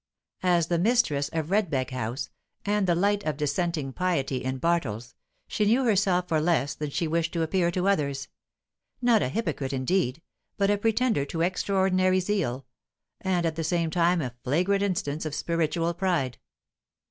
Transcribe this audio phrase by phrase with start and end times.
[0.41, 2.31] As the mistress of Redbeck House,
[2.65, 5.13] and the light of dissenting piety in Bartles,
[5.47, 8.27] she knew herself for less than she wished to appear to others;
[8.99, 10.23] not a hypocrite, indeed,
[10.57, 12.65] but a pretender to extraordinary zeal,
[13.19, 16.39] and at the same time a flagrant instance of spiritual pride.